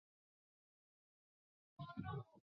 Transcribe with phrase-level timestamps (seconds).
[1.75, 2.41] 古奥德吕雄。